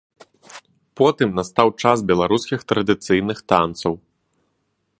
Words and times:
Потым 1.01 1.29
настаў 1.39 1.67
час 1.85 1.97
беларускіх 2.11 2.59
традыцыйных 2.71 3.37
танцаў. 3.55 3.93